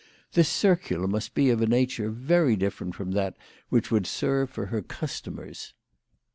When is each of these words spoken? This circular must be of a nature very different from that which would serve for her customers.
This 0.33 0.49
circular 0.49 1.07
must 1.07 1.35
be 1.35 1.51
of 1.51 1.61
a 1.61 1.67
nature 1.67 2.09
very 2.09 2.55
different 2.55 2.95
from 2.95 3.11
that 3.11 3.37
which 3.69 3.91
would 3.91 4.07
serve 4.07 4.49
for 4.49 4.65
her 4.73 4.81
customers. 4.81 5.73